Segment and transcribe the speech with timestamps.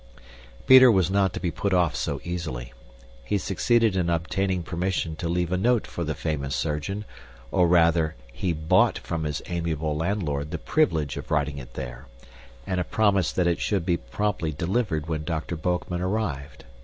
[0.65, 2.73] Peter was not to be put off so easily.
[3.23, 7.05] He succeeded in obtaining permission to leave a note for the famous surgeon,
[7.51, 12.07] or rather, he BOUGHT from his amiable landlord the privilege of writing it there,
[12.65, 15.55] and a promise that it should be promptly delivered when Dr.
[15.55, 16.65] Boekman arrived.